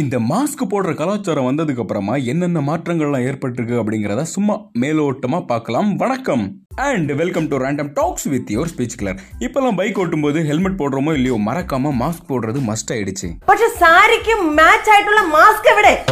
இந்த 0.00 0.18
மாஸ்க் 0.18 0.62
போடுற 0.70 0.94
கலாச்சாரம் 0.94 1.46
வந்ததுக்கு 1.48 1.78
அப்புறமா 1.78 2.14
என்னென்ன 2.16 2.60
மாற்றங்கள்லாம் 2.60 3.24
ஏற்பட்டிருக்கு 3.26 3.74
அப்படிங்கிறத 3.80 4.22
சும்மா 4.22 4.54
மேலோட்டமா 4.80 5.46
பார்க்கலாம். 5.46 5.96
வணக்கம். 5.96 6.56
And 6.74 7.12
welcome 7.12 7.48
to 7.48 7.58
random 7.58 7.90
talks 7.92 8.24
with 8.24 8.50
your 8.50 8.70
speech 8.76 8.96
colour 8.96 9.20
இப்பெல்லாம் 9.38 9.76
பைக் 9.76 9.98
ஓட்டும்போது 9.98 10.44
ஹெல்மெட் 10.44 10.78
போடுறோமோ 10.78 11.12
இல்லையோ 11.12 11.38
மறக்காம 11.46 11.92
மாஸ்க் 12.00 12.26
போடுறது 12.28 12.62
மஸ்ட் 12.70 12.92
ஆயிடுச்சு. 12.92 13.30
பட் 13.46 13.64
சாரிக்கு 13.80 14.34
மேட்ச் 14.60 14.90
ஆயிட்டுள்ள 14.94 15.22
மாஸ்கை 15.36 15.74
விட. 15.74 16.04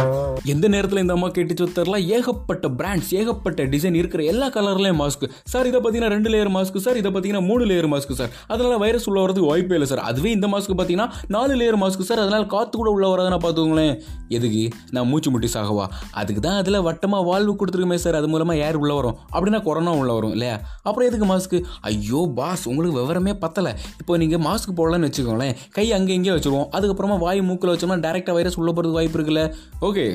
எந்த 0.45 0.67
நேரத்தில் 0.67 0.97
இந்த 0.97 1.13
அம்மா 1.13 1.27
கேட்டுச்சோ 1.27 1.65
தெரில 1.75 1.97
ஏகப்பட்ட 2.07 2.67
பிராண்ட்ஸ் 2.67 3.11
ஏகப்பட்ட 3.15 3.63
டிசைன் 3.63 3.93
இருக்கிற 3.93 4.23
எல்லா 4.23 4.49
கலர்லேயும் 4.49 4.99
மாஸ்க் 5.01 5.23
சார் 5.43 5.67
இதை 5.67 5.79
பார்த்தீங்கன்னா 5.79 6.07
ரெண்டு 6.07 6.29
லேயர் 6.29 6.51
மாஸ்க் 6.55 6.77
சார் 6.77 6.97
இதை 6.97 7.11
பார்த்தீங்கன்னா 7.11 7.45
மூணு 7.45 7.65
லேயர் 7.65 7.87
மாஸ்க் 7.93 8.11
சார் 8.11 8.31
அதனால 8.47 8.77
வைரஸ் 8.77 9.09
உள்ள 9.09 9.25
வரதுக்கு 9.25 9.47
வாய்ப்பே 9.47 9.75
இல்லை 9.75 9.87
சார் 9.87 9.99
அதுவே 9.99 10.31
இந்த 10.31 10.47
மாஸ்க் 10.47 10.73
பார்த்தீங்கன்னா 10.79 11.09
நாலு 11.27 11.55
லேயர் 11.55 11.79
மாஸ்க் 11.83 12.01
சார் 12.01 12.19
அதனால 12.19 12.45
காற்று 12.45 12.77
கூட 12.77 12.89
உள்ள 12.89 13.15
வராதுன்னா 13.15 13.39
பார்த்துக்கோங்களேன். 13.45 13.95
எதுக்கு? 14.37 14.63
நான் 14.95 15.09
மூச்சு 15.11 15.31
முட்டி 15.33 15.49
சாகவா 15.55 15.85
அதுக்கு 16.21 16.41
தான் 16.47 16.57
அதில் 16.61 16.79
வட்டமாக 16.87 17.27
வாழ்வு 17.29 17.53
கொடுத்துருக்குமே 17.59 17.99
சார் 18.05 18.19
அது 18.19 18.29
மூலமாக 18.33 18.65
ஏர் 18.67 18.79
உள்ளே 18.81 18.95
வரும். 18.99 19.17
அப்படின்னா 19.35 19.61
கொரோனா 19.67 19.93
உள்ளே 20.01 20.13
வரும் 20.19 20.33
இல்லையா? 20.37 20.55
அப்புறம் 20.87 21.07
எதுக்கு 21.09 21.27
மாஸ்க்கு 21.33 21.59
ஐயோ 21.91 22.21
பாஸ் 22.39 22.65
உங்களுக்கு 22.73 22.97
விவரமே 23.01 23.35
பத்தலை. 23.45 23.73
இப்போ 24.01 24.17
நீங்கள் 24.23 24.43
மாஸ்க் 24.47 24.77
போடலன்னு 24.79 25.09
வச்சுக்கோங்களேன் 25.09 25.55
கை 25.77 25.87
அங்கே 25.99 26.13
இங்கே 26.19 26.33
வச்சுருவோம். 26.37 26.67
அதுக்கப்புறமா 26.77 27.17
வாய் 27.25 27.41
மூக்கில் 27.49 27.73
வச்சோம்னா 27.73 27.99
டேரெக்டாக 28.07 28.37
வைரஸ் 28.39 28.59
உள்ள 28.61 28.71
போகிறதுக்கு 28.71 28.99
வாய்ப்பு 28.99 29.19
இருக்குல்ல? 29.19 29.43
ஓகே 29.89 30.05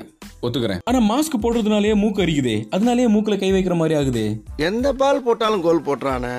ஒத்துக்கிறேன். 0.47 0.83
ஆனால் 0.89 1.07
மாஸ்க் 1.13 1.43
போடுறதுனாலே 1.45 1.95
மூக்கு 2.03 2.23
அரிக்குதே. 2.25 2.57
அதனாலேயே 2.77 3.09
மூக்கில் 3.15 3.43
கை 3.45 3.51
வைக்கிற 3.57 3.77
மாதிரி 3.83 3.97
ஆகுது. 4.01 4.27
எந்த 4.71 4.89
பால் 5.01 5.25
போட்டாலும் 5.29 5.65
கோல் 5.67 5.87
போட்டுறானே. 5.89 6.33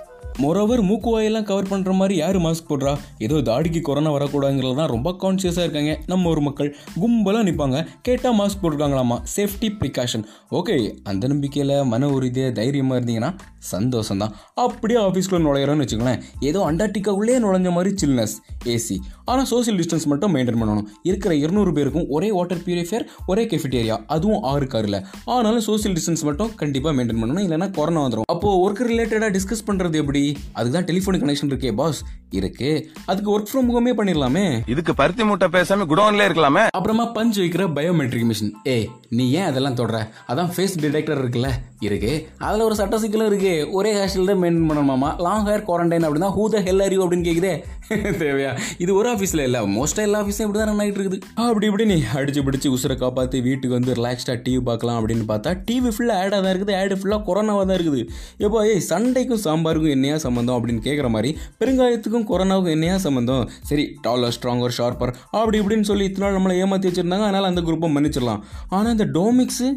மொரோவர் 0.44 0.82
மூக்கு 0.90 1.10
வாயெல்லாம் 1.14 1.46
கவர் 1.48 1.70
பண்ணுற 1.70 1.92
மாதிரி 2.00 2.16
யார் 2.20 2.38
மாஸ்க் 2.44 2.68
போடுறா? 2.70 2.92
ஏதோ 3.26 3.38
தாடிக்கு 3.48 3.80
கொரோனா 3.88 4.12
வரக்கூடாதுங்கிறது 4.16 4.76
தான் 4.80 4.92
ரொம்ப 4.94 5.10
கான்சியஸாக 5.24 5.66
இருக்காங்க. 5.66 5.94
நம்ம 6.12 6.30
ஊர் 6.30 6.42
மக்கள் 6.48 6.70
கும்பலாக 7.02 7.44
நிற்பாங்க 7.48 7.80
கேட்டால் 8.08 8.38
மாஸ்க் 8.40 8.62
போட்டிருக்காங்களாமா? 8.62 9.18
சேஃப்டி 9.36 9.70
ப்ரிகாஷன் 9.80 10.24
ஓகே 10.60 10.76
அந்த 11.12 11.24
நம்பிக்கையில் 11.32 11.74
மன 11.94 12.10
உறுதியாக 12.18 12.54
தைரியமாக 12.60 13.00
இருந்தீங்கன்னா 13.00 13.32
சந்தோஷம் 13.74 14.22
தான் 14.24 14.34
அப்படியே 14.66 15.00
ஆஃபீஸ்க்குள்ள 15.08 15.42
நுழையிறோன்னு 15.48 15.86
வச்சுக்கோங்களேன். 15.86 16.22
ஏதோ 16.50 16.60
அண்டார்டிகாவுள்ளே 16.70 17.38
நுழைஞ்ச 17.46 17.72
மாதிரி 17.78 17.92
சில்னஸ் 18.04 18.36
ஏசி 18.76 18.98
ஆனால் 19.32 19.50
சோஷியல் 19.54 19.78
டிஸ்டன்ஸ் 19.82 20.08
மட்டும் 20.12 20.34
மெயின்டைன் 20.36 20.62
பண்ணணும். 20.62 20.88
இருக்கிற 21.10 21.32
இருநூறு 21.44 21.74
பேருக்கும் 21.80 22.08
ஒரே 22.16 22.30
வாட்டர் 22.38 22.64
பியூரிஃபையர் 22.68 23.06
ஒரே 23.32 23.44
கெஃபிட்டேரியா 23.52 23.98
அதுவும் 24.16 24.42
ஆறு 24.54 24.68
காரில். 24.68 25.00
ஆனாலும் 25.36 25.66
சோஷியல் 25.70 25.96
டிஸ்டன்ஸ் 25.98 26.26
மட்டும் 26.30 26.52
கண்டிப்பாக 26.64 26.96
மெயின்டைன் 27.00 27.22
பண்ணணும். 27.24 27.46
இல்லைன்னா 27.48 27.70
கொரோனா 27.80 28.04
வந்துடும் 28.08 28.28
அப்போ 28.36 28.50
ஒர்க் 28.66 28.84
ரிலேட்டடாக 28.92 29.32
டிஸ்கஸ் 29.38 29.68
பண்ணுறது 29.70 29.98
எப்படி? 30.04 30.24
அதுதான் 30.52 30.84
டெலிஃபோன் 30.84 31.20
கனெக்ஷன் 31.22 31.50
இருக்கே 31.50 31.74
பாஸ் 31.74 32.04
இருக்கு. 32.30 32.92
அதுக்கு 33.06 33.40
ஒர்க் 33.40 33.44
ஃப்ரம் 33.44 33.72
ஹோமே 33.72 33.94
பண்ணிடலாமே. 33.98 34.70
இதுக்கு 34.70 34.94
பருத்தி 34.94 35.24
மூட்டை 35.24 35.48
பேசாம 35.48 35.84
குடோன்ல 35.86 36.28
இருக்கலாமே. 36.30 36.68
அப்புறமா 36.70 37.14
பஞ்ச் 37.14 37.40
வைக்கிற 37.40 37.68
பயோமெட்ரிக் 37.76 38.32
மிஷின் 38.32 38.52
ஏய் 38.64 38.90
நீ 39.18 39.24
ஏன் 39.40 39.48
அதெல்லாம் 39.50 39.78
தொடுற? 39.80 40.00
அதான் 40.32 40.52
ஃபேஸ் 40.56 40.76
டிடெக்டர் 40.84 41.20
இருக்குல்ல. 41.22 41.50
இருக்கு. 41.88 42.12
அதில் 42.46 42.64
ஒரு 42.68 42.76
சட்ட 42.80 42.96
சிக்கலும் 43.04 43.30
இருக்கு. 43.32 43.54
ஒரே 43.78 43.92
ஹேர்ஸ்டைல் 43.98 44.30
தான் 44.32 44.40
மெயின்டைன் 44.42 44.70
பண்ணணுமாமா 44.70 45.10
லாங் 45.26 45.46
ஹேர் 45.50 45.64
குவாரண்டைன் 45.68 46.06
அப்படின்னா 46.08 46.30
ஹூ 46.38 46.44
த 46.56 46.60
ஹெல் 46.68 46.84
அறிவு 46.88 47.04
அப்படின்னு 47.06 47.28
கேட்குதே 47.30 47.54
தேவையா? 48.24 48.50
இது 48.84 48.92
ஒரு 48.98 49.08
ஆஃபீஸில் 49.12 49.44
இல்லை. 49.46 49.60
மோஸ்ட்டாக 49.76 50.08
எல்லா 50.08 50.18
ஆஃபீஸும் 50.24 50.46
இப்படி 50.46 50.60
தான் 50.60 50.70
ரன் 50.72 50.82
ஆகிட்டு 50.84 51.00
இருக்குது. 51.00 51.18
அப்படி 51.46 51.66
இப்படி 51.70 51.86
நீ 51.92 51.96
அடிச்சு 52.20 52.42
பிடிச்சி 52.48 52.68
உசுரை 52.76 52.96
காப்பாற்றி 53.04 53.38
வீட்டுக்கு 53.48 53.76
வந்து 53.78 53.96
ரிலாக்ஸ்டாக 54.00 54.38
டிவி 54.46 54.62
பார்க்கலாம் 54.68 54.98
அப்படின்னு 55.00 55.26
பார்த்தா 55.32 55.54
டிவி 55.70 55.92
ஃபுல்லாக 55.96 56.24
ஆடாக 56.24 56.42
தான் 56.46 56.54
இருக்குது. 56.54 56.76
ஆடு 56.82 56.98
ஃபுல்லாக 57.00 57.22
கொரோனாவாக 57.30 57.66
தான் 57.70 57.78
இருக்குது. 57.80 58.04
எப்போ 58.46 58.60
ஏய் 58.74 58.84
சண்டைக்கும் 58.92 59.42
சாம்பாருக்கும் 59.48 59.96
என்னையா 59.96 60.18
சம்மந்தம் 60.26 60.58
அப்படின்னு 60.58 60.84
கேட்குற 60.88 61.10
மாதிரி 61.16 61.32
பெருங்காயத்துக்கும் 61.62 62.28
கொரோனாவுக்கும் 62.34 62.76
என்னையா 62.78 62.98
சம்மந்தம் 63.08 63.44
சரி 63.72 63.86
டாலர் 64.08 64.36
ஸ்ட்ராங்கர் 64.38 64.78
ஷார்ப்பர் 64.80 65.14
அப்படி 65.40 65.60
இப்படின்னு 65.64 65.90
சொல்லி 65.92 66.06
இத்தனை 66.10 66.26
நாள் 66.26 66.38
நம்மளை 66.40 66.58
ஏமாற்றி 66.66 66.90
வச்சுருந்தாங்க. 66.92 67.28
அதனால் 67.30 67.50
அந்த 67.52 67.64
குரூப்பை 67.70 67.90
மன்னிச்சிடலாம். 67.98 68.44
ஆனால் 68.78 68.94
இந்த 69.00 69.12
டோமிக்ஸு? 69.20 69.68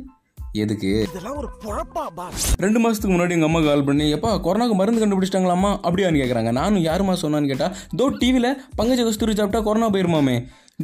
எதுக்கு? 0.63 0.89
ரெண்டு 2.65 2.79
மாதத்துக்கு 2.81 3.13
முன்னாடி 3.15 3.35
எங்கள் 3.37 3.49
அம்மா 3.49 3.61
கால் 3.67 3.85
பண்ணி 3.89 4.07
எப்பா 4.15 4.31
கொரோனாக்கு 4.47 4.77
மருந்து 4.79 5.03
கண்டுபிடிச்சிட்டாங்களாமா 5.03 5.71
அப்படியான்னு 5.87 6.21
கேட்குறாங்க 6.23 6.51
நானும் 6.59 6.87
யாருமா 6.89 7.15
சொன்னான்னு 7.23 7.51
கேட்டால் 7.53 7.77
தோ 7.99 8.07
டிவியில் 8.19 8.51
பங்கஜ 8.79 9.05
கஸ்தூரி 9.05 9.35
சாப்பிட்டா 9.35 9.61
கொரோனா 9.69 9.91
போயிருமாமே. 9.91 10.37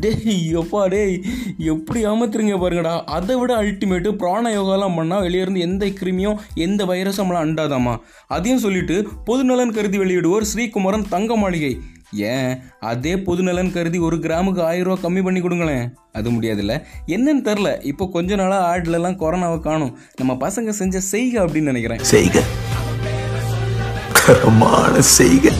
டேய் 0.03 0.41
எப்பா 0.61 0.81
டேய் 0.93 1.15
எப்படி 1.73 2.01
ஏமாத்துறீங்க 2.07 2.57
பாருங்கடா. 2.63 2.95
அதை 3.17 3.37
விட 3.37 3.53
அல்டிமேட்டு 3.63 4.11
பிராண 4.23 4.51
யோகாலாம் 4.59 4.97
பண்ணால் 4.99 5.25
வெளியிருந்து 5.27 5.65
எந்த 5.69 5.87
கிருமியும் 6.01 6.41
எந்த 6.67 6.85
வைரஸும் 6.91 7.23
நம்மளை 7.23 7.41
அண்டாதாமா 7.45 7.95
அதையும் 8.37 8.65
சொல்லிட்டு 8.67 8.99
பொதுநலன் 9.27 9.77
கருதி 9.79 9.99
வெளியிடுவோர் 9.99 10.51
ஸ்ரீகுமரன் 10.53 11.09
தங்க 11.15 11.37
மாளிகை. 11.37 11.73
ஏன்? 12.13 12.59
அதே 12.81 13.15
பொதுநலன் 13.15 13.73
கருதி 13.73 13.99
ஒரு 13.99 14.17
கிராமுக்கு 14.17 14.61
ஆயிரம் 14.61 14.95
ரூபா 14.95 15.09
கம்மி 15.09 15.23
பண்ணி 15.23 15.41
கொடுங்களேன். 15.41 15.95
அது 16.13 16.31
முடியாதுல்ல? 16.31 16.83
என்னன்னு 17.07 17.45
தெரில 17.45 17.85
இப்போ 17.85 18.09
கொஞ்ச 18.13 18.35
நாளாக 18.35 18.79
ஆட்லலாம் 18.79 19.17
கொரோனாவை 19.17 19.61
காணும். 19.61 19.99
நம்ம 20.17 20.49
பசங்க 20.49 20.69
செஞ்ச 20.69 21.01
செய்க 21.01 21.45
அப்படின்னு 21.45 21.61
நினைக்கிறேன். 21.61 21.99
செய்க. 21.99 22.43
கரமான 24.27 24.99
செய்க. 24.99 25.53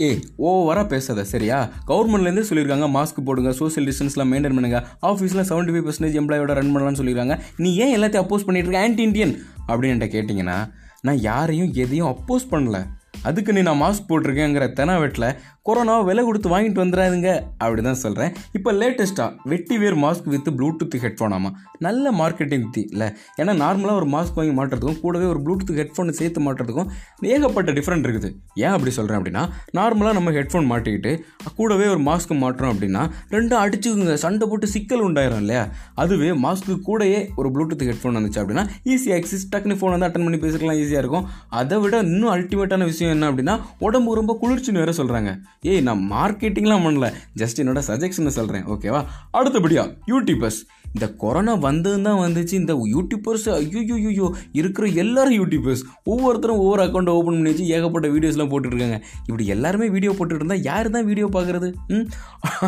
ஏ 0.00 0.20
ஓவரா 0.38 0.86
பேசாத 0.86 1.24
சரியா? 1.24 1.68
கவர்மெண்ட்லேருந்து 1.88 2.44
சொல்லியிருக்காங்க 2.50 2.86
மாஸ்க் 2.96 3.24
போடுங்க 3.24 3.52
சோஷியல் 3.52 3.92
டிஸ்டன்ஸ்லாம் 3.92 4.32
மெயின்டைன் 4.32 4.42
பண்ணுங்க. 4.42 4.84
ஆஃபீஸில் 5.02 5.52
செவன்டி 5.52 5.72
ஃபைவ் 5.74 5.88
பர்சன்டேஜ் 5.88 6.18
எம்ப்ளாயோட 6.20 6.52
ரன் 6.52 6.76
பண்ணலாம்னு 6.76 7.00
சொல்லியிருக்காங்க. 7.00 7.38
நீ 7.56 7.76
ஏன் 7.76 8.02
எல்லாத்தையும் 8.02 8.24
அப்போஸ் 8.24 8.46
பண்ணிட்டு 8.46 8.56
இருக்க? 8.56 8.80
ஆன்டி 8.80 9.02
இண்டியன் 9.02 9.42
அப்படின்னு 9.68 10.08
கேட்டிங்கன்னா 10.16 10.72
நான் 11.00 11.18
யாரையும் 11.18 11.72
எதையும் 11.72 12.08
அப்போஸ் 12.08 12.50
பண்ணல. 12.50 12.86
அதுக்கு 13.22 13.52
நீ 13.52 13.62
நான் 13.62 13.82
மாஸ்க் 13.82 14.08
போட்டிருக்கேங்கிற 14.08 14.64
தெனாவெட்டில் 14.72 15.36
கொரோனா 15.68 15.94
விலை 16.10 16.24
கொடுத்து 16.24 16.48
வாங்கிட்டு 16.54 16.82
வந்துடாதுங்க 16.84 17.30
அப்படி 17.64 17.82
தான் 17.88 18.02
சொல்கிறேன் 18.04 18.32
இப்போ 18.52 18.72
லேட்டஸ்ட்டாக 18.80 19.30
வெட்டி 19.52 19.78
வேர் 19.84 19.98
மாஸ்க் 20.04 20.28
வித் 20.34 20.52
ப்ளூடூத் 20.58 21.00
ஹெட்ஃபோனாமா 21.04 21.34
ஆமாம் 21.36 21.56
நல்ல 21.86 22.10
மார்க்கெட்டிங் 22.18 22.62
யுக்தி 22.64 22.82
இல்லை? 22.90 23.06
ஏன்னா 23.40 23.52
நார்மலாக 23.62 23.96
ஒரு 24.00 24.06
மாஸ்க் 24.12 24.36
வாங்கி 24.38 24.52
மாட்டுறதுக்கும் 24.58 25.00
கூடவே 25.00 25.26
ஒரு 25.32 25.40
ப்ளூடூத் 25.46 25.72
ஹெட்ஃபோன் 25.78 26.10
சேர்த்து 26.18 26.40
மாட்டுறதுக்கும் 26.44 26.88
ஏகப்பட்ட 27.32 27.72
டிஃப்ரெண்ட் 27.78 28.06
இருக்குது. 28.06 28.28
ஏன் 28.62 28.74
அப்படி 28.76 28.92
சொல்கிறேன் 28.98 29.18
அப்படின்னா 29.20 29.42
நார்மலாக 29.78 30.14
நம்ம 30.18 30.30
ஹெட்ஃபோன் 30.36 30.66
மாட்டிக்கிட்டு 30.72 31.12
கூடவே 31.58 31.86
ஒரு 31.94 32.00
மாஸ்க் 32.08 32.32
மாட்டுறோம் 32.44 32.72
அப்படின்னா 32.74 33.02
ரெண்டும் 33.34 33.60
அடிச்சுக்குங்க. 33.64 34.14
சண்டை 34.24 34.48
போட்டு 34.48 34.66
சிக்கல் 34.74 35.04
உண்டாயிரும் 35.08 35.42
இல்லையா? 35.44 35.64
அதுவே 35.94 36.30
மாஸ்க்கு 36.44 36.76
கூடயே 36.88 37.20
ஒரு 37.36 37.50
ப்ளூடூத் 37.56 37.86
ஹெட்ஃபோன் 37.90 38.18
வந்துச்சு 38.20 38.40
அப்படின்னா 38.42 38.64
ஈஸியாக 38.92 39.18
எக்ஸிஸ் 39.20 39.46
டக்குனு 39.54 39.78
ஃபோன் 39.80 39.94
வந்து 39.96 40.08
அட்டன் 40.08 40.26
பண்ணி 40.26 40.40
பேசிக்கலாம் 40.46 40.80
ஈஸியாக 40.82 41.04
இருக்கும். 41.04 41.26
அதை 41.60 41.78
விட 41.84 41.96
இன்னும் 42.10 42.32
அல்டிமேட்டான 42.36 42.88
விஷயம் 42.92 43.14
என்ன 43.16 43.30
அப்படின்னா 43.32 43.56
உடம்பு 43.88 44.18
ரொம்ப 44.20 44.38
குளிர்ச்சின்னு 44.42 44.82
வேற 44.84 44.94
சொல்கிறாங்க 45.02 45.32
ஏய் 45.62 45.80
நான் 45.80 46.10
மார்க்கெட்டிங்லாம் 46.12 46.84
பண்ணல. 46.86 47.06
ஜஸ்ட் 47.36 47.60
என்னோட 47.62 47.82
சஜெக்ஷனை 47.86 48.26
சொல்கிறேன் 48.26 48.64
ஓகேவா 48.64 49.04
அடுத்தபடியாக 49.30 49.96
யூடியூபர்ஸ் 50.06 50.60
இந்த 50.94 51.14
கொரோனா 51.16 51.54
வந்தது 51.54 52.02
தான் 52.02 52.20
வந்துச்சு. 52.20 52.52
இந்த 52.52 52.72
யூடியூபர்ஸ் 52.72 53.48
ஐயோ 53.48 54.26
இருக்கிற 54.52 54.86
எல்லாரும் 54.88 55.36
யூடியூபர்ஸ் 55.38 55.82
ஒவ்வொருத்தரும் 56.04 56.58
ஒவ்வொரு 56.58 56.82
அக்கௌண்ட் 56.82 57.10
ஓப்பன் 57.10 57.34
பண்ணி 57.34 57.50
வச்சு 57.50 57.64
ஏகப்பட்ட 57.66 58.08
வீடியோஸ்லாம் 58.08 58.50
போட்டுட்ருக்காங்க. 58.52 58.98
இப்படி 59.26 59.46
எல்லாருமே 59.46 59.88
வீடியோ 59.88 60.12
போட்டுட்டு 60.12 60.34
இருந்தால் 60.34 60.62
யார் 60.62 60.90
தான் 60.90 61.04
வீடியோ 61.04 61.26
பார்க்குறது? 61.26 61.74
ம்? 61.90 62.06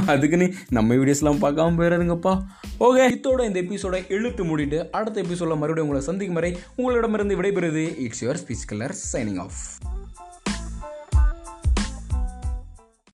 அதுக்குன்னு 0.06 0.48
நம்ம 0.70 0.94
வீடியோஸ்லாம் 0.94 1.42
பார்க்காம 1.42 1.76
போயிடாதுங்கப்பா 1.76 2.34
ஓகே 2.80 3.06
இதோட 3.10 3.44
இந்த 3.44 3.62
எபிசோட 3.62 4.02
இழுத்து 4.08 4.44
மூடிட்டு 4.44 4.90
அடுத்த 4.90 5.22
எபிசோட 5.22 5.56
மறுபடியும் 5.56 5.88
உங்களை 5.88 6.02
சந்திக்கும் 6.02 6.34
வரை 6.34 6.56
உங்களிடமிருந்து 6.76 7.36
விடைபெறுது 7.36 7.96
it's 7.98 8.24
your 8.24 8.42
speech 8.44 8.66
colour 8.66 8.94
signing 9.12 9.40
off 9.40 9.60